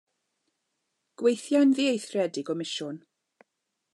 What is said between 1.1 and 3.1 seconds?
Gweithiai'n ddieithriad i gomisiwn.